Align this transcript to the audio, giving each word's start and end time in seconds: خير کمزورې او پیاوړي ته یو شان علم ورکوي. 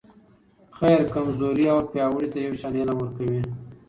خير 0.77 0.99
کمزورې 1.13 1.65
او 1.73 1.79
پیاوړي 1.91 2.27
ته 2.33 2.37
یو 2.45 2.53
شان 2.59 2.73
علم 2.81 2.97
ورکوي. 2.99 3.41